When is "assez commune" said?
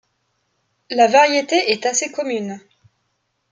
1.85-2.59